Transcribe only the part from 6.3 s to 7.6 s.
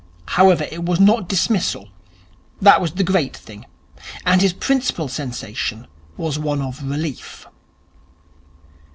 one of relief.